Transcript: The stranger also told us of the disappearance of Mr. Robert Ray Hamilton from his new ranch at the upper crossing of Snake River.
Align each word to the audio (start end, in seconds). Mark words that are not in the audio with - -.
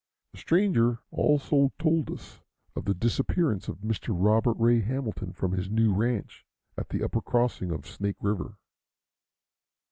The 0.33 0.39
stranger 0.39 0.97
also 1.11 1.73
told 1.77 2.09
us 2.09 2.41
of 2.75 2.85
the 2.85 2.95
disappearance 2.95 3.67
of 3.67 3.81
Mr. 3.81 4.15
Robert 4.19 4.55
Ray 4.57 4.81
Hamilton 4.81 5.31
from 5.31 5.51
his 5.51 5.69
new 5.69 5.93
ranch 5.93 6.43
at 6.75 6.89
the 6.89 7.03
upper 7.03 7.21
crossing 7.21 7.69
of 7.71 7.85
Snake 7.85 8.17
River. 8.19 8.57